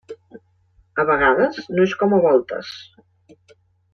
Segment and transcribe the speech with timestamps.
[1.03, 2.75] A vegades no és com a voltes.